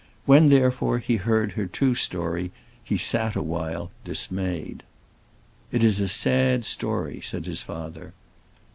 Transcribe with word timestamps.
When, 0.25 0.49
therefore, 0.49 0.97
he 0.97 1.17
heard 1.17 1.51
her 1.51 1.67
true 1.67 1.89
history 1.89 2.51
he 2.83 2.97
sat 2.97 3.35
awhile 3.35 3.91
dismayed. 4.03 4.81
"It 5.71 5.83
is 5.83 5.99
a 5.99 6.07
sad 6.07 6.65
story," 6.65 7.21
said 7.21 7.43
the 7.43 7.55
father. 7.57 8.15